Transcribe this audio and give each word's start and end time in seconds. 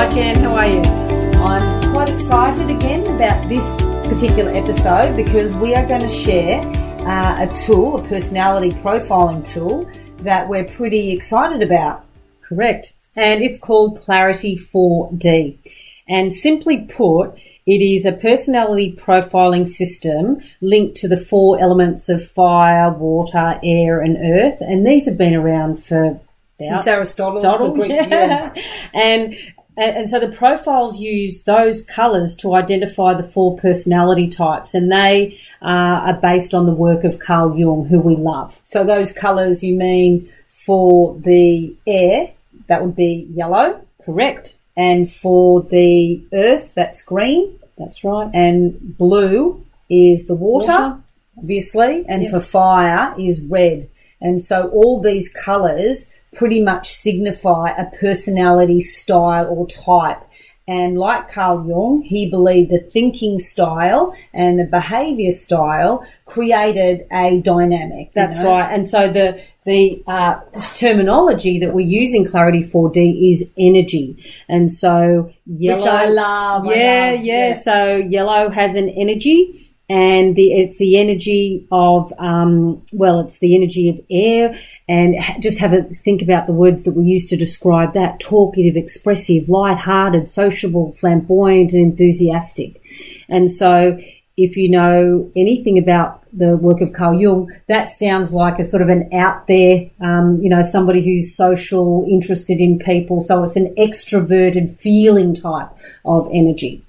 Hi 0.00 0.10
Jan, 0.14 0.36
how 0.36 0.54
are 0.54 0.66
you? 0.66 0.80
I'm 1.42 1.92
quite 1.92 2.08
excited 2.08 2.70
again 2.74 3.02
about 3.14 3.46
this 3.50 3.62
particular 4.10 4.50
episode 4.50 5.14
because 5.14 5.52
we 5.56 5.74
are 5.74 5.86
going 5.86 6.00
to 6.00 6.08
share 6.08 6.62
uh, 7.06 7.44
a 7.44 7.54
tool, 7.54 7.98
a 7.98 8.08
personality 8.08 8.70
profiling 8.70 9.46
tool 9.46 9.86
that 10.20 10.48
we're 10.48 10.64
pretty 10.64 11.10
excited 11.10 11.60
about. 11.60 12.06
Correct. 12.40 12.94
And 13.14 13.42
it's 13.42 13.58
called 13.58 13.98
Clarity 13.98 14.56
4D. 14.56 15.58
And 16.08 16.32
simply 16.32 16.78
put, 16.78 17.34
it 17.66 17.82
is 17.82 18.06
a 18.06 18.12
personality 18.12 18.96
profiling 18.96 19.68
system 19.68 20.40
linked 20.62 20.96
to 20.96 21.08
the 21.08 21.18
four 21.18 21.60
elements 21.60 22.08
of 22.08 22.26
fire, 22.26 22.90
water, 22.90 23.60
air, 23.62 24.00
and 24.00 24.16
earth. 24.16 24.62
And 24.62 24.86
these 24.86 25.04
have 25.04 25.18
been 25.18 25.34
around 25.34 25.84
for 25.84 26.18
since 26.58 26.86
Aristotle, 26.86 27.44
Aristotle 27.44 27.74
Greek, 27.74 27.90
yeah. 27.90 28.52
and 28.92 29.34
and 29.76 30.08
so 30.08 30.18
the 30.18 30.28
profiles 30.28 30.98
use 30.98 31.42
those 31.44 31.82
colours 31.82 32.34
to 32.36 32.54
identify 32.54 33.14
the 33.14 33.28
four 33.28 33.56
personality 33.56 34.28
types, 34.28 34.74
and 34.74 34.90
they 34.90 35.38
uh, 35.62 35.66
are 36.08 36.14
based 36.14 36.54
on 36.54 36.66
the 36.66 36.72
work 36.72 37.04
of 37.04 37.18
Carl 37.18 37.56
Jung, 37.56 37.86
who 37.86 38.00
we 38.00 38.16
love. 38.16 38.60
So 38.64 38.84
those 38.84 39.12
colours 39.12 39.62
you 39.62 39.74
mean 39.74 40.30
for 40.48 41.16
the 41.18 41.74
air, 41.86 42.32
that 42.68 42.82
would 42.82 42.96
be 42.96 43.26
yellow, 43.30 43.84
correct? 44.04 44.56
And 44.76 45.10
for 45.10 45.62
the 45.62 46.22
earth, 46.32 46.74
that's 46.74 47.02
green. 47.02 47.58
That's 47.78 48.04
right. 48.04 48.30
And 48.34 48.96
blue 48.98 49.64
is 49.88 50.26
the 50.26 50.34
water, 50.34 50.66
water. 50.66 50.98
obviously, 51.38 52.04
and 52.06 52.28
for 52.28 52.40
fire 52.40 53.14
is 53.18 53.44
red. 53.44 53.88
And 54.20 54.42
so 54.42 54.68
all 54.68 55.00
these 55.00 55.32
colours 55.32 56.08
pretty 56.32 56.62
much 56.62 56.92
signify 56.92 57.70
a 57.70 57.86
personality 57.96 58.80
style 58.80 59.46
or 59.46 59.66
type. 59.66 60.22
And 60.68 60.98
like 60.98 61.32
Carl 61.32 61.66
Jung, 61.66 62.02
he 62.02 62.30
believed 62.30 62.72
a 62.72 62.78
thinking 62.78 63.40
style 63.40 64.14
and 64.32 64.60
a 64.60 64.64
behavior 64.64 65.32
style 65.32 66.06
created 66.26 67.08
a 67.10 67.40
dynamic. 67.40 68.12
That's 68.14 68.38
know? 68.38 68.50
right. 68.50 68.72
And 68.72 68.88
so 68.88 69.08
the 69.08 69.42
the 69.64 70.02
uh, 70.06 70.40
terminology 70.76 71.58
that 71.58 71.74
we 71.74 71.82
use 71.82 72.14
in 72.14 72.24
Clarity 72.28 72.62
4D 72.62 73.30
is 73.30 73.50
energy. 73.58 74.24
And 74.48 74.70
so 74.70 75.32
yellow. 75.44 75.76
Which 75.76 75.88
I 75.88 76.04
love. 76.06 76.66
Yeah, 76.66 76.70
I 76.70 76.74
love. 76.74 76.76
yeah, 76.76 77.12
yeah. 77.48 77.58
So 77.58 77.96
yellow 77.96 78.48
has 78.50 78.76
an 78.76 78.90
energy 78.90 79.69
and 79.90 80.36
the, 80.36 80.52
it's 80.52 80.78
the 80.78 80.98
energy 80.98 81.66
of 81.72 82.12
um, 82.18 82.80
well, 82.92 83.18
it's 83.18 83.40
the 83.40 83.56
energy 83.56 83.88
of 83.88 84.00
air, 84.08 84.56
and 84.88 85.16
just 85.40 85.58
have 85.58 85.72
a 85.72 85.82
think 85.82 86.22
about 86.22 86.46
the 86.46 86.52
words 86.52 86.84
that 86.84 86.92
we 86.92 87.04
use 87.04 87.28
to 87.28 87.36
describe 87.36 87.92
that: 87.94 88.20
talkative, 88.20 88.76
expressive, 88.76 89.48
light-hearted, 89.48 90.30
sociable, 90.30 90.92
flamboyant, 90.92 91.72
and 91.72 91.82
enthusiastic. 91.82 92.80
And 93.28 93.50
so, 93.50 93.98
if 94.36 94.56
you 94.56 94.70
know 94.70 95.28
anything 95.34 95.76
about 95.76 96.24
the 96.32 96.56
work 96.56 96.80
of 96.80 96.92
Carl 96.92 97.20
Jung, 97.20 97.50
that 97.66 97.88
sounds 97.88 98.32
like 98.32 98.60
a 98.60 98.64
sort 98.64 98.82
of 98.82 98.88
an 98.88 99.12
out 99.12 99.48
there, 99.48 99.90
um, 100.00 100.40
you 100.40 100.48
know, 100.48 100.62
somebody 100.62 101.04
who's 101.04 101.34
social, 101.34 102.06
interested 102.08 102.60
in 102.60 102.78
people. 102.78 103.20
So 103.20 103.42
it's 103.42 103.56
an 103.56 103.74
extroverted 103.74 104.78
feeling 104.78 105.34
type 105.34 105.70
of 106.04 106.30
energy. 106.32 106.84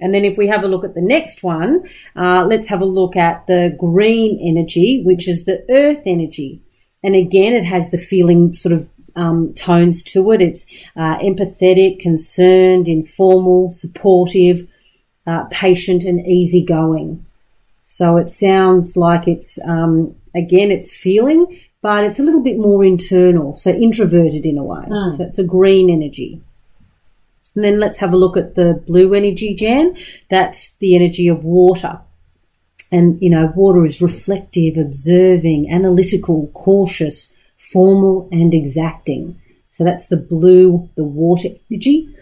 And 0.00 0.14
then 0.14 0.24
if 0.24 0.38
we 0.38 0.46
have 0.46 0.62
a 0.62 0.68
look 0.68 0.84
at 0.84 0.94
the 0.94 1.00
next 1.00 1.42
one, 1.42 1.88
uh, 2.14 2.44
let's 2.44 2.68
have 2.68 2.80
a 2.80 2.86
look 2.86 3.16
at 3.16 3.46
the 3.46 3.74
green 3.78 4.38
energy, 4.40 5.02
which 5.02 5.26
is 5.26 5.44
the 5.44 5.64
earth 5.70 6.02
energy. 6.06 6.60
And 7.02 7.16
again, 7.16 7.52
it 7.52 7.64
has 7.64 7.90
the 7.90 7.98
feeling 7.98 8.52
sort 8.54 8.72
of 8.72 8.88
um, 9.16 9.52
tones 9.54 10.02
to 10.04 10.30
it. 10.32 10.40
It's 10.40 10.66
uh, 10.96 11.18
empathetic, 11.18 12.00
concerned, 12.00 12.88
informal, 12.88 13.70
supportive, 13.70 14.68
uh, 15.26 15.44
patient, 15.50 16.04
and 16.04 16.24
easygoing. 16.26 17.24
So 17.84 18.18
it 18.18 18.30
sounds 18.30 18.96
like 18.96 19.26
it's, 19.26 19.58
um, 19.64 20.14
again, 20.34 20.70
it's 20.70 20.94
feeling, 20.94 21.60
but 21.80 22.04
it's 22.04 22.18
a 22.18 22.22
little 22.22 22.42
bit 22.42 22.58
more 22.58 22.84
internal, 22.84 23.54
so 23.54 23.70
introverted 23.70 24.44
in 24.44 24.58
a 24.58 24.64
way. 24.64 24.84
Mm. 24.84 25.16
So 25.16 25.24
it's 25.24 25.38
a 25.38 25.44
green 25.44 25.90
energy. 25.90 26.40
And 27.54 27.64
then 27.64 27.80
let's 27.80 27.98
have 27.98 28.12
a 28.12 28.16
look 28.16 28.36
at 28.36 28.54
the 28.54 28.82
blue 28.86 29.14
energy, 29.14 29.54
Jan. 29.54 29.96
That's 30.30 30.72
the 30.74 30.94
energy 30.94 31.28
of 31.28 31.44
water. 31.44 32.00
And, 32.90 33.20
you 33.20 33.30
know, 33.30 33.52
water 33.54 33.84
is 33.84 34.00
reflective, 34.00 34.76
observing, 34.76 35.70
analytical, 35.70 36.50
cautious, 36.54 37.32
formal, 37.56 38.28
and 38.32 38.54
exacting. 38.54 39.40
So 39.70 39.84
that's 39.84 40.08
the 40.08 40.16
blue, 40.16 40.88
the 40.96 41.04
water 41.04 41.48
energy. 41.70 42.14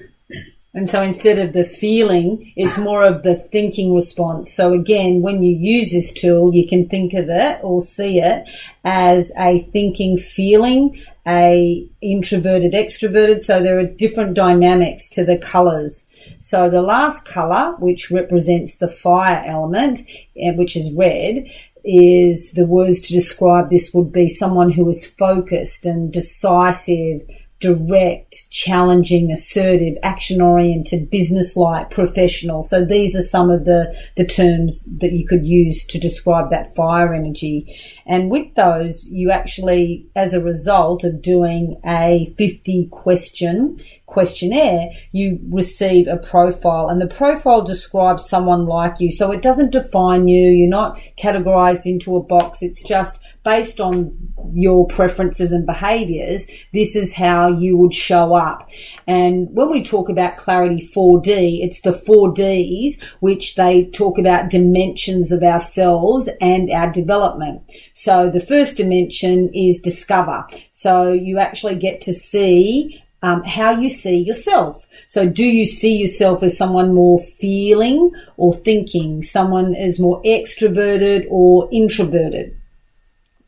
And 0.77 0.91
so 0.91 1.01
instead 1.01 1.39
of 1.39 1.55
the 1.55 1.65
feeling, 1.65 2.53
it's 2.55 2.77
more 2.77 3.03
of 3.03 3.23
the 3.23 3.35
thinking 3.35 3.95
response. 3.95 4.53
So 4.53 4.75
again, 4.75 5.23
when 5.23 5.43
you 5.43 5.57
use 5.57 5.91
this 5.91 6.13
tool, 6.13 6.55
you 6.55 6.69
can 6.69 6.87
think 6.87 7.15
of 7.15 7.31
it 7.31 7.61
or 7.63 7.81
see 7.81 8.21
it 8.21 8.47
as 8.85 9.33
a 9.39 9.61
thinking 9.73 10.19
feeling, 10.19 11.03
a 11.27 11.89
introverted 12.03 12.75
extroverted. 12.75 13.43
So 13.43 13.63
there 13.63 13.79
are 13.79 13.87
different 13.87 14.35
dynamics 14.35 15.09
to 15.11 15.25
the 15.25 15.39
colors. 15.39 16.05
So 16.41 16.69
the 16.69 16.83
last 16.83 17.25
color, 17.25 17.75
which 17.79 18.11
represents 18.11 18.77
the 18.77 18.89
fire 18.89 19.43
element, 19.47 20.01
eh, 20.37 20.53
which 20.57 20.77
is 20.77 20.93
red, 20.93 21.51
is 21.85 22.53
the 22.53 22.67
words 22.67 23.01
to 23.01 23.15
describe 23.15 23.71
this 23.71 23.95
would 23.95 24.13
be 24.13 24.29
someone 24.29 24.73
who 24.73 24.87
is 24.91 25.07
focused 25.07 25.87
and 25.87 26.13
decisive, 26.13 27.23
direct, 27.59 28.51
challenging, 28.51 29.33
assertive, 29.33 29.97
action 30.03 30.43
oriented, 30.43 31.11
business 31.11 31.57
like, 31.57 31.91
professional. 31.91 32.63
So 32.63 32.85
these 32.85 33.17
are 33.17 33.23
some 33.23 33.51
of 33.51 33.65
the, 33.65 33.97
the 34.17 34.27
terms 34.27 34.87
that 34.99 35.13
you 35.13 35.27
could 35.27 35.47
use 35.47 35.85
to 35.87 35.99
describe 35.99 36.51
that 36.51 36.77
fire 36.77 37.15
energy. 37.15 37.81
And 38.05 38.31
with 38.31 38.55
those, 38.55 39.07
you 39.07 39.31
actually, 39.31 40.07
as 40.15 40.35
a 40.35 40.43
result 40.43 41.03
of 41.03 41.23
doing 41.23 41.81
a 41.85 42.35
50 42.37 42.89
question 42.89 43.79
questionnaire, 44.07 44.91
you 45.13 45.39
receive 45.51 46.07
a 46.07 46.17
profile 46.17 46.89
and 46.89 47.01
the 47.01 47.07
profile 47.07 47.63
describes 47.63 48.29
someone 48.29 48.67
like 48.67 49.01
you. 49.01 49.11
So 49.11 49.33
it 49.33 49.43
doesn't 49.43 49.73
define 49.73 50.29
you. 50.29 50.49
You're 50.49 50.69
not 50.69 50.99
categorized 51.19 51.87
into 51.87 52.17
a 52.17 52.23
box. 52.23 52.63
It's 52.63 52.83
just 52.83 53.21
based 53.45 53.81
on 53.81 54.17
your 54.53 54.87
preferences 54.87 55.53
and 55.53 55.67
behaviors. 55.67 56.47
This 56.73 56.95
is 56.95 57.13
how 57.15 57.49
you 57.49 57.77
would 57.77 57.93
show 57.93 58.35
up. 58.35 58.71
And 59.07 59.49
when 59.51 59.71
we 59.71 59.83
talk 59.83 60.09
about 60.09 60.37
clarity 60.37 60.89
4D, 60.95 61.65
it's 61.65 61.81
the 61.81 61.93
four 61.93 62.33
Ds, 62.33 63.03
which 63.21 63.57
they 63.57 63.87
talk 63.87 64.19
about 64.19 64.51
dimensions 64.51 65.33
of 65.33 65.43
ourselves 65.43 66.29
and 66.41 66.71
our 66.71 66.91
development. 66.91 67.63
So 67.93 68.31
the 68.31 68.41
first 68.41 68.77
dimension 68.77 69.53
is 69.53 69.81
discover. 69.81 70.47
So 70.71 71.11
you 71.11 71.39
actually 71.39 71.77
get 71.77 72.01
to 72.03 72.15
see 72.15 73.03
um, 73.23 73.43
how 73.45 73.71
you 73.73 73.89
see 73.89 74.19
yourself. 74.19 74.87
So, 75.09 75.29
do 75.29 75.45
you 75.45 75.65
see 75.65 75.97
yourself 75.97 76.43
as 76.43 76.57
someone 76.57 76.95
more 76.95 77.19
feeling 77.19 78.13
or 78.37 78.55
thinking, 78.55 79.23
someone 79.23 79.75
is 79.75 79.99
more 79.99 80.23
extroverted 80.23 81.27
or 81.31 81.69
introverted? 81.73 82.57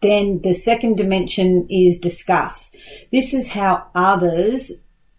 Then 0.00 0.40
the 0.42 0.54
second 0.54 0.96
dimension 0.96 1.66
is 1.68 1.98
discuss. 1.98 2.70
This 3.10 3.34
is 3.34 3.48
how 3.48 3.86
others 3.94 4.72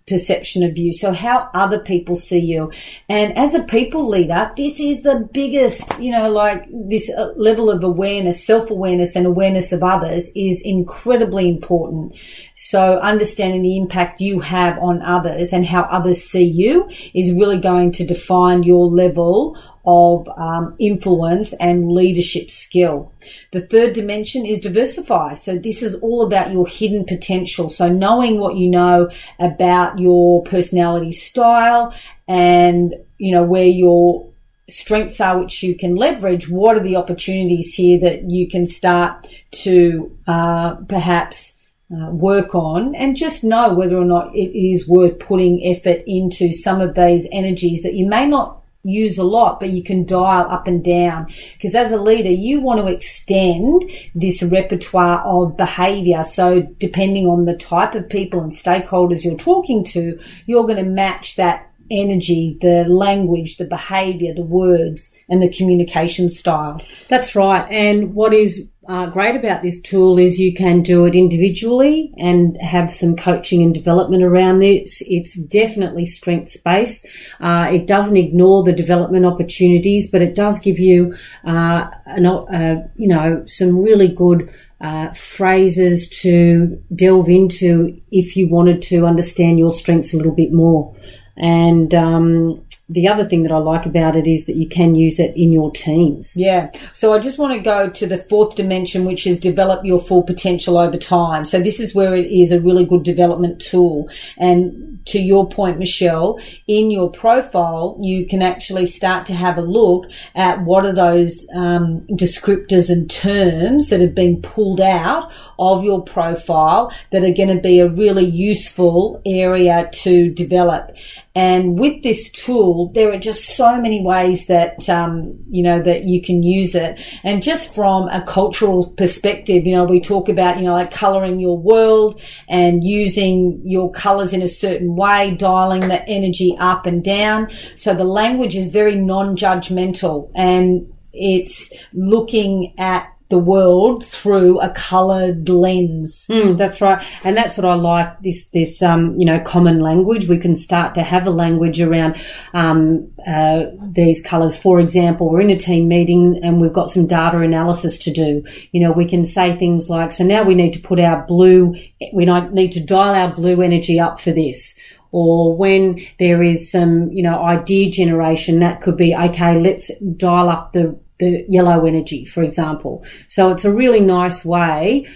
perception 0.09 0.63
of 0.63 0.77
you. 0.77 0.94
So 0.94 1.13
how 1.13 1.50
other 1.53 1.79
people 1.79 2.15
see 2.15 2.39
you. 2.39 2.71
And 3.07 3.38
as 3.38 3.53
a 3.53 3.63
people 3.63 4.07
leader, 4.07 4.51
this 4.57 4.79
is 4.79 5.03
the 5.03 5.29
biggest, 5.31 5.97
you 6.00 6.11
know, 6.11 6.29
like 6.29 6.65
this 6.71 7.09
uh, 7.09 7.33
level 7.35 7.69
of 7.69 7.83
awareness, 7.83 8.44
self-awareness 8.44 9.15
and 9.15 9.25
awareness 9.25 9.71
of 9.71 9.83
others 9.83 10.29
is 10.35 10.61
incredibly 10.63 11.47
important. 11.47 12.17
So 12.56 13.00
understanding 13.00 13.61
the 13.61 13.77
impact 13.77 14.19
you 14.19 14.39
have 14.41 14.77
on 14.79 15.01
others 15.01 15.53
and 15.53 15.65
how 15.65 15.83
others 15.83 16.23
see 16.23 16.44
you 16.44 16.89
is 17.13 17.33
really 17.33 17.59
going 17.59 17.91
to 17.94 18.06
define 18.06 18.63
your 18.63 18.88
level 18.88 19.57
of 19.86 20.28
um, 20.38 20.76
influence 20.80 21.54
and 21.54 21.92
leadership 21.92 22.52
skill. 22.52 23.12
The 23.52 23.62
third 23.62 23.94
dimension 23.94 24.46
is 24.46 24.60
diversify. 24.60 25.36
So 25.36 25.58
this 25.58 25.81
is 25.81 25.96
all 25.96 26.26
about 26.26 26.52
your 26.52 26.68
hidden 26.68 27.06
potential. 27.06 27.70
So 27.70 27.88
knowing 27.90 28.40
what 28.40 28.56
you 28.56 28.70
know 28.70 29.10
about 29.40 30.00
your 30.00 30.44
personality 30.44 31.12
style 31.12 31.94
and, 32.28 32.96
you 33.18 33.31
know, 33.31 33.44
where 33.44 33.66
your 33.66 34.30
strengths 34.70 35.20
are 35.20 35.40
which 35.40 35.64
you 35.64 35.76
can 35.76 35.96
leverage, 35.96 36.50
what 36.50 36.76
are 36.76 36.84
the 36.84 36.96
opportunities 36.96 37.74
here 37.74 38.00
that 38.00 38.30
you 38.30 38.48
can 38.48 38.68
start 38.68 39.28
to 39.52 40.16
uh, 40.28 40.76
perhaps 40.88 41.56
uh, 41.92 42.12
work 42.12 42.54
on 42.54 42.94
and 42.94 43.16
just 43.16 43.44
know 43.44 43.74
whether 43.74 43.98
or 43.98 44.06
not 44.06 44.36
it 44.36 44.56
is 44.56 44.88
worth 44.88 45.18
putting 45.20 45.66
effort 45.66 46.04
into 46.06 46.52
some 46.52 46.80
of 46.81 46.94
these 46.94 47.28
energies 47.31 47.81
that 47.81 47.96
you 47.96 48.08
may 48.08 48.28
not 48.28 48.58
use 48.84 49.18
a 49.18 49.24
lot, 49.24 49.60
but 49.60 49.70
you 49.70 49.84
can 49.84 50.06
dial 50.06 50.50
up 50.50 50.68
and 50.68 50.84
down. 50.84 51.31
Because 51.54 51.76
as 51.76 51.92
a 51.92 52.02
leader, 52.02 52.30
you 52.30 52.62
want 52.62 52.80
to 52.80 52.88
extend 52.88 53.84
this 54.16 54.42
repertoire 54.42 55.22
of 55.22 55.58
behavior. 55.58 56.24
So 56.24 56.62
depending 56.62 57.28
on 57.28 57.46
the 57.46 57.58
type 57.58 57.96
of 57.96 58.10
people 58.10 58.42
and 58.42 58.52
stakeholders 58.52 59.24
you're 59.24 59.36
talking 59.36 59.84
to, 59.86 60.20
you're 60.46 60.64
going 60.64 60.84
to 60.84 60.90
match 60.90 61.36
that 61.36 61.66
energy, 61.92 62.58
the 62.62 62.86
language, 62.86 63.58
the 63.58 63.66
behavior, 63.66 64.34
the 64.34 64.44
words, 64.44 65.12
and 65.28 65.42
the 65.42 65.50
communication 65.50 66.30
style. 66.30 66.80
That's 67.08 67.36
right. 67.36 67.70
And 67.72 68.14
what 68.14 68.34
is 68.34 68.68
uh, 68.89 69.06
great 69.06 69.36
about 69.36 69.62
this 69.62 69.80
tool 69.80 70.18
is 70.18 70.39
you 70.39 70.51
can 70.51 70.81
do 70.81 71.06
it 71.06 71.13
individually 71.13 72.12
and 72.18 72.59
have 72.59 72.89
some 72.89 73.15
coaching 73.15 73.62
and 73.62 73.71
development 73.71 74.24
around 74.24 74.57
this. 74.59 75.03
It's 75.06 75.36
definitely 75.36 76.07
strengths 76.07 76.57
based. 76.57 77.06
Uh, 77.39 77.68
it 77.71 77.86
doesn't 77.86 78.18
ignore 78.18 78.63
the 78.63 78.74
development 78.74 79.27
opportunities, 79.27 80.09
but 80.09 80.24
it 80.24 80.33
does 80.33 80.59
give 80.59 80.80
you, 80.80 81.15
uh, 81.45 81.88
an, 82.07 82.25
uh, 82.25 82.88
you 82.95 83.07
know, 83.07 83.45
some 83.45 83.77
really 83.77 84.07
good 84.07 84.51
uh, 84.81 85.12
phrases 85.12 86.09
to 86.21 86.81
delve 86.95 87.30
into 87.30 88.01
if 88.12 88.35
you 88.35 88.50
wanted 88.50 88.81
to 88.81 89.06
understand 89.06 89.59
your 89.59 89.71
strengths 89.71 90.15
a 90.15 90.18
little 90.18 90.33
bit 90.33 90.51
more. 90.51 90.95
And 91.38 91.94
um, 91.94 92.65
the 92.89 93.07
other 93.07 93.24
thing 93.24 93.44
that 93.44 93.51
I 93.51 93.57
like 93.57 93.86
about 93.86 94.15
it 94.15 94.27
is 94.27 94.47
that 94.47 94.56
you 94.56 94.68
can 94.68 94.95
use 94.95 95.19
it 95.19 95.36
in 95.36 95.51
your 95.51 95.71
teams. 95.71 96.36
Yeah. 96.36 96.71
So 96.94 97.13
I 97.13 97.19
just 97.19 97.38
want 97.38 97.53
to 97.53 97.59
go 97.59 97.89
to 97.89 98.07
the 98.07 98.18
fourth 98.18 98.56
dimension, 98.56 99.06
which 99.06 99.27
is 99.27 99.38
develop 99.38 99.86
your 99.86 100.00
full 100.00 100.24
potential 100.24 100.77
over 100.77 100.97
time. 100.97 101.45
So 101.45 101.62
this 101.62 101.80
is 101.80 101.94
where 101.94 102.15
it 102.15 102.31
is 102.31 102.51
a 102.51 102.59
really 102.59 102.86
good 102.86 103.03
development 103.03 103.62
tool. 103.62 104.09
And 104.38 105.00
to 105.06 105.19
your 105.19 105.47
point, 105.47 105.77
Michelle, 105.77 106.39
in 106.68 106.89
your 106.89 107.12
profile, 107.12 107.97
you 108.01 108.25
can 108.25 108.41
actually 108.41 108.88
start 108.88 109.25
to 109.27 109.35
have 109.35 109.57
a 109.57 109.62
look 109.62 110.06
at 110.35 110.63
what 110.63 110.85
are 110.85 110.94
those 110.94 111.45
um, 111.56 112.01
descriptors 112.12 112.89
and 112.89 113.09
terms 113.09 113.89
that 113.89 114.01
have 114.01 114.15
been 114.15 114.42
pulled 114.42 114.81
out 114.81 115.31
of 115.59 115.83
your 115.83 116.03
profile 116.03 116.92
that 117.12 117.24
are 117.24 117.33
going 117.33 117.56
to 117.56 117.62
be 117.62 117.80
a 117.80 117.89
really 117.89 118.25
useful 118.25 119.21
area 119.25 119.89
to 119.94 120.31
develop. 120.33 120.92
And 121.36 121.80
with 121.80 122.02
this 122.02 122.31
tool, 122.31 122.92
there 122.94 123.14
are 123.14 123.20
just 123.20 123.56
so 123.56 123.80
many 123.80 124.04
ways 124.04 124.48
that, 124.48 124.90
um, 124.90 125.38
you 125.50 125.62
know, 125.62 125.81
that 125.81 126.06
you 126.06 126.22
can 126.22 126.42
use 126.42 126.74
it. 126.74 127.00
And 127.24 127.44
just 127.44 127.74
from 127.74 128.10
a 128.10 128.22
cultural 128.22 128.88
perspective, 128.88 129.68
you 129.68 129.76
know, 129.76 129.86
we 129.86 130.02
talk 130.02 130.28
about, 130.28 130.58
you 130.58 130.66
know, 130.66 130.74
like 130.74 130.92
coloring 130.92 131.40
your 131.40 131.58
world 131.58 132.20
and 132.48 132.84
using 132.84 133.62
your 133.64 133.92
colors 133.92 134.34
in 134.34 134.42
a 134.42 134.48
certain 134.48 134.96
way, 134.96 135.36
dialing 135.36 135.81
the 135.81 136.04
energy 136.08 136.56
up 136.60 136.86
and 136.86 137.04
down. 137.04 137.52
So 137.76 137.94
the 137.94 138.06
language 138.06 138.56
is 138.56 138.70
very 138.70 138.96
non-judgmental 138.96 140.31
and 140.36 140.92
it's 141.14 141.72
looking 141.94 142.74
at 142.80 143.08
the 143.30 143.38
world 143.38 144.04
through 144.04 144.60
a 144.60 144.70
coloured 144.72 145.48
lens. 145.48 146.26
Mm, 146.30 146.58
that's 146.58 146.81
right, 146.81 147.04
and 147.24 147.38
that's 147.38 147.58
what 147.58 147.66
I 147.66 147.76
like. 147.76 148.20
This 148.22 148.48
this 148.48 148.81
um, 148.81 149.16
you 149.20 149.26
know 149.26 149.40
common 149.40 149.80
language. 149.80 150.28
We 150.28 150.40
can 150.40 150.56
start 150.56 150.96
to 150.96 151.04
have 151.04 151.28
a 151.28 151.31
language 151.31 151.80
around 151.80 152.20
um, 152.54 153.12
uh, 153.26 153.66
these 153.81 154.22
colours. 154.22 154.58
For 154.58 154.80
example, 154.80 155.30
we're 155.30 155.42
in 155.42 155.52
a 155.52 155.60
team 155.60 155.88
meeting 155.88 156.40
and 156.44 156.60
we've 156.60 156.74
got 156.74 156.90
some 156.90 157.06
data 157.06 157.40
analysis 157.40 158.00
to 158.00 158.12
do. 158.12 158.44
You 158.72 158.81
know, 158.81 158.92
we 158.92 159.06
can 159.06 159.26
say 159.26 159.56
things 159.56 159.90
like, 159.90 160.12
"So 160.12 160.24
now 160.24 160.44
we 160.44 160.56
need 160.56 160.74
to 160.74 160.80
put 160.80 161.00
our 161.00 161.26
blue. 161.26 161.76
We 162.12 162.26
need 162.26 162.72
to 162.74 162.84
dial 162.84 163.14
our 163.14 163.34
blue 163.34 163.62
energy 163.62 164.00
up 164.00 164.20
for 164.20 164.31
this." 164.31 164.76
or 165.12 165.58
when 165.58 166.00
there 166.20 166.44
is 166.44 166.72
some, 166.72 167.12
you 167.12 167.24
know, 167.24 167.42
idea 167.44 167.90
generation, 167.90 168.60
that 168.60 168.80
could 168.80 168.96
be, 168.96 169.16
okay, 169.16 169.60
let's 169.60 169.90
dial 170.18 170.50
up 170.50 170.72
the 170.74 170.96
the 171.19 171.45
yellow 171.48 171.86
energy, 171.86 172.25
for 172.25 172.44
example. 172.44 173.06
So 173.27 173.51
it's 173.51 173.66
a 173.66 173.74
really 173.74 174.00
nice 174.00 174.44
way 174.44 175.07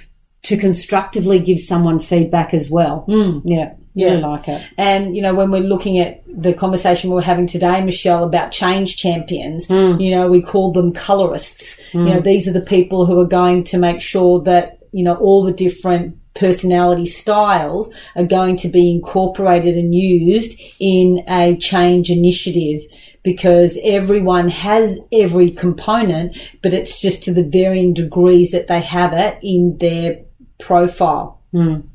to 0.43 0.57
constructively 0.57 1.39
give 1.39 1.59
someone 1.59 1.99
feedback 1.99 2.53
as 2.53 2.69
well. 2.69 3.05
Mm. 3.07 3.41
Yeah. 3.45 3.73
Yeah. 3.95 4.07
Really 4.07 4.21
like 4.21 4.47
it. 4.47 4.61
And, 4.77 5.15
you 5.15 5.21
know, 5.21 5.33
when 5.33 5.51
we're 5.51 5.61
looking 5.61 5.99
at 5.99 6.23
the 6.27 6.53
conversation 6.53 7.11
we 7.11 7.19
are 7.19 7.21
having 7.21 7.47
today, 7.47 7.83
Michelle, 7.83 8.23
about 8.23 8.51
change 8.51 8.97
champions, 8.97 9.67
mm. 9.67 10.01
you 10.01 10.11
know, 10.11 10.27
we 10.27 10.41
call 10.41 10.73
them 10.73 10.93
colorists. 10.93 11.79
Mm. 11.91 12.07
You 12.07 12.13
know, 12.15 12.19
these 12.19 12.47
are 12.47 12.51
the 12.53 12.61
people 12.61 13.05
who 13.05 13.19
are 13.19 13.27
going 13.27 13.63
to 13.65 13.77
make 13.77 14.01
sure 14.01 14.41
that, 14.43 14.79
you 14.91 15.03
know, 15.03 15.15
all 15.15 15.43
the 15.43 15.53
different 15.53 16.17
personality 16.33 17.05
styles 17.05 17.93
are 18.15 18.25
going 18.25 18.57
to 18.57 18.67
be 18.67 18.91
incorporated 18.91 19.77
and 19.77 19.93
used 19.93 20.59
in 20.79 21.23
a 21.27 21.55
change 21.57 22.09
initiative 22.09 22.81
because 23.23 23.77
everyone 23.83 24.49
has 24.49 24.99
every 25.11 25.51
component, 25.51 26.37
but 26.61 26.73
it's 26.73 27.01
just 27.01 27.23
to 27.23 27.33
the 27.33 27.43
varying 27.43 27.93
degrees 27.93 28.51
that 28.51 28.67
they 28.67 28.81
have 28.81 29.13
it 29.13 29.39
in 29.41 29.77
their 29.79 30.19
profile. 30.59 31.41
Mm. 31.53 31.87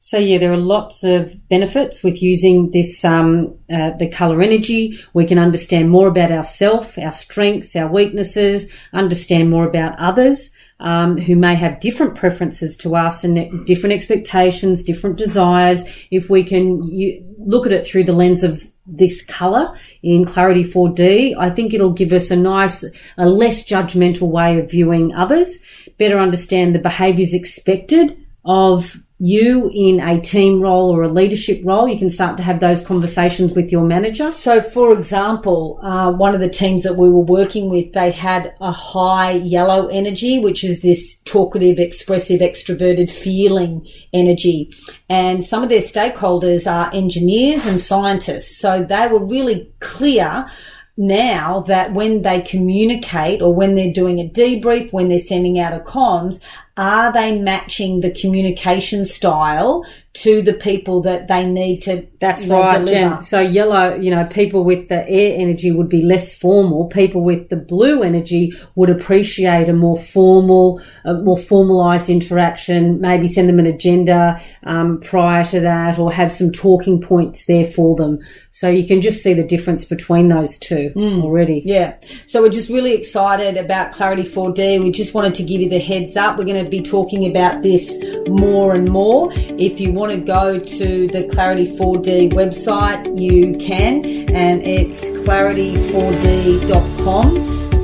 So 0.00 0.18
yeah, 0.18 0.38
there 0.38 0.52
are 0.52 0.56
lots 0.56 1.04
of 1.04 1.36
benefits 1.48 2.02
with 2.02 2.22
using 2.22 2.70
this, 2.72 3.04
um, 3.04 3.54
uh, 3.72 3.90
the 3.92 4.08
color 4.08 4.42
energy. 4.42 4.98
We 5.14 5.26
can 5.26 5.38
understand 5.38 5.90
more 5.90 6.08
about 6.08 6.32
ourselves, 6.32 6.98
our 6.98 7.12
strengths, 7.12 7.76
our 7.76 7.86
weaknesses, 7.86 8.70
understand 8.92 9.48
more 9.48 9.66
about 9.66 9.98
others 9.98 10.50
um, 10.80 11.18
who 11.18 11.36
may 11.36 11.54
have 11.54 11.80
different 11.80 12.16
preferences 12.16 12.76
to 12.78 12.96
us 12.96 13.22
and 13.22 13.64
different 13.64 13.94
expectations, 13.94 14.82
different 14.82 15.16
desires. 15.16 15.84
If 16.10 16.28
we 16.28 16.42
can 16.42 16.82
you, 16.82 17.24
look 17.38 17.66
at 17.66 17.72
it 17.72 17.86
through 17.86 18.04
the 18.04 18.12
lens 18.12 18.42
of 18.42 18.68
this 18.86 19.24
color 19.24 19.76
in 20.02 20.24
Clarity 20.24 20.64
4D, 20.64 21.36
I 21.38 21.50
think 21.50 21.72
it'll 21.72 21.92
give 21.92 22.12
us 22.12 22.30
a 22.30 22.36
nice, 22.36 22.84
a 23.16 23.28
less 23.28 23.64
judgmental 23.68 24.28
way 24.30 24.58
of 24.58 24.70
viewing 24.70 25.14
others, 25.14 25.58
better 25.98 26.18
understand 26.18 26.74
the 26.74 26.80
behaviors 26.80 27.32
expected 27.32 28.18
of 28.44 29.02
you 29.24 29.70
in 29.72 30.00
a 30.00 30.20
team 30.20 30.60
role 30.60 30.90
or 30.90 31.04
a 31.04 31.08
leadership 31.08 31.62
role, 31.64 31.86
you 31.86 31.96
can 31.96 32.10
start 32.10 32.36
to 32.36 32.42
have 32.42 32.58
those 32.58 32.84
conversations 32.84 33.52
with 33.52 33.70
your 33.70 33.84
manager. 33.84 34.32
So, 34.32 34.60
for 34.60 34.92
example, 34.92 35.78
uh, 35.80 36.10
one 36.10 36.34
of 36.34 36.40
the 36.40 36.48
teams 36.48 36.82
that 36.82 36.96
we 36.96 37.08
were 37.08 37.20
working 37.20 37.70
with, 37.70 37.92
they 37.92 38.10
had 38.10 38.52
a 38.60 38.72
high 38.72 39.30
yellow 39.30 39.86
energy, 39.86 40.40
which 40.40 40.64
is 40.64 40.82
this 40.82 41.20
talkative, 41.20 41.78
expressive, 41.78 42.40
extroverted 42.40 43.12
feeling 43.12 43.86
energy. 44.12 44.74
And 45.08 45.44
some 45.44 45.62
of 45.62 45.68
their 45.68 45.78
stakeholders 45.78 46.68
are 46.68 46.92
engineers 46.92 47.64
and 47.64 47.80
scientists. 47.80 48.58
So 48.58 48.82
they 48.82 49.06
were 49.06 49.24
really 49.24 49.72
clear 49.78 50.50
now 50.96 51.60
that 51.68 51.94
when 51.94 52.22
they 52.22 52.40
communicate 52.40 53.40
or 53.40 53.54
when 53.54 53.76
they're 53.76 53.92
doing 53.92 54.18
a 54.18 54.28
debrief, 54.28 54.92
when 54.92 55.08
they're 55.08 55.18
sending 55.18 55.58
out 55.58 55.72
a 55.72 55.78
comms, 55.78 56.40
are 56.76 57.12
they 57.12 57.38
matching 57.38 58.00
the 58.00 58.10
communication 58.10 59.04
style 59.04 59.84
to 60.14 60.42
the 60.42 60.52
people 60.52 61.00
that 61.00 61.26
they 61.26 61.46
need 61.46 61.80
to 61.80 62.06
that's 62.20 62.44
right 62.44 62.86
Jen. 62.86 63.22
so 63.22 63.40
yellow 63.40 63.94
you 63.94 64.10
know 64.10 64.26
people 64.26 64.62
with 64.62 64.88
the 64.88 65.08
air 65.08 65.34
energy 65.38 65.70
would 65.70 65.88
be 65.88 66.02
less 66.02 66.34
formal. 66.34 66.86
People 66.88 67.22
with 67.22 67.48
the 67.48 67.56
blue 67.56 68.02
energy 68.02 68.52
would 68.74 68.90
appreciate 68.90 69.70
a 69.70 69.72
more 69.72 69.96
formal 69.96 70.82
a 71.04 71.14
more 71.14 71.38
formalized 71.38 72.10
interaction 72.10 73.00
maybe 73.00 73.26
send 73.26 73.48
them 73.48 73.58
an 73.58 73.66
agenda 73.66 74.40
um, 74.64 75.00
prior 75.00 75.44
to 75.44 75.60
that 75.60 75.98
or 75.98 76.12
have 76.12 76.30
some 76.30 76.52
talking 76.52 77.00
points 77.00 77.46
there 77.46 77.64
for 77.64 77.96
them. 77.96 78.18
So 78.50 78.68
you 78.68 78.86
can 78.86 79.00
just 79.00 79.22
see 79.22 79.32
the 79.32 79.42
difference 79.42 79.84
between 79.86 80.28
those 80.28 80.58
two 80.58 80.92
mm. 80.94 81.22
already. 81.22 81.62
Yeah. 81.64 81.96
So 82.26 82.42
we're 82.42 82.50
just 82.50 82.68
really 82.68 82.92
excited 82.92 83.56
about 83.56 83.92
clarity 83.92 84.24
4d 84.24 84.82
we 84.82 84.90
just 84.90 85.14
wanted 85.14 85.34
to 85.34 85.42
give 85.42 85.60
you 85.60 85.68
the 85.68 85.78
heads 85.78 86.16
up. 86.16 86.36
We're 86.36 86.44
going 86.44 86.61
to 86.61 86.61
be 86.68 86.82
talking 86.82 87.30
about 87.30 87.62
this 87.62 87.98
more 88.28 88.74
and 88.74 88.90
more 88.90 89.30
if 89.32 89.80
you 89.80 89.92
want 89.92 90.02
want 90.02 90.18
to 90.18 90.26
go 90.26 90.58
to 90.58 91.06
the 91.06 91.22
Clarity 91.28 91.76
4D 91.76 92.32
website, 92.32 93.16
you 93.16 93.56
can, 93.58 94.04
and 94.34 94.60
it's 94.62 95.04
clarity4d.com 95.24 97.36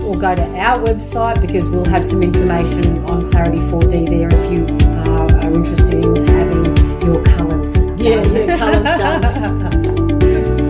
or 0.04 0.18
go 0.18 0.34
to 0.34 0.42
our 0.58 0.84
website 0.84 1.40
because 1.40 1.68
we'll 1.68 1.84
have 1.84 2.04
some 2.04 2.24
information 2.24 3.04
on 3.04 3.30
Clarity 3.30 3.58
4D 3.58 4.10
there 4.10 4.28
if 4.32 4.52
you 4.52 4.66
uh, 4.88 5.28
are 5.32 5.52
interested 5.52 6.04
in 6.04 6.26
having 6.26 6.76
your 7.06 7.22
colours. 7.22 7.72
Yeah, 7.98 8.24
your 8.26 8.58
colours 8.58 8.82
done. 8.82 9.24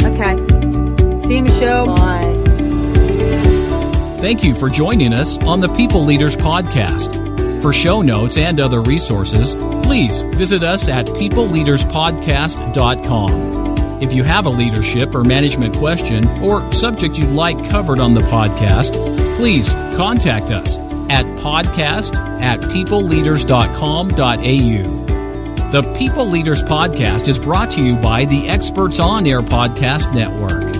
okay. 0.12 0.36
See 1.26 1.36
you, 1.36 1.42
Michelle. 1.44 1.86
Bye. 1.94 2.28
Thank 4.20 4.44
you 4.44 4.54
for 4.54 4.68
joining 4.68 5.14
us 5.14 5.38
on 5.38 5.60
the 5.60 5.68
People 5.68 6.04
Leaders 6.04 6.36
Podcast. 6.36 7.28
For 7.60 7.72
show 7.72 8.02
notes 8.02 8.36
and 8.36 8.60
other 8.60 8.82
resources, 8.82 9.56
please 9.82 10.22
visit 10.22 10.62
us 10.62 10.88
at 10.88 11.06
peopleleaderspodcast.com. 11.06 13.68
If 14.00 14.12
you 14.12 14.22
have 14.22 14.46
a 14.46 14.50
leadership 14.50 15.12
or 15.14 15.24
management 15.24 15.76
question 15.76 16.24
or 16.40 16.70
subject 16.72 17.18
you'd 17.18 17.32
like 17.32 17.68
covered 17.68 17.98
on 17.98 18.14
the 18.14 18.20
podcast, 18.20 18.92
please 19.36 19.72
contact 19.96 20.52
us 20.52 20.78
at 21.10 21.24
podcast 21.40 22.14
at 22.40 22.60
peopleleaders.com.au. 22.60 25.08
The 25.70 25.82
People 25.98 26.26
Leaders 26.26 26.62
Podcast 26.62 27.28
is 27.28 27.38
brought 27.38 27.70
to 27.72 27.82
you 27.82 27.96
by 27.96 28.24
the 28.24 28.48
Experts 28.48 28.98
On 29.00 29.26
Air 29.26 29.42
Podcast 29.42 30.14
Network. 30.14 30.77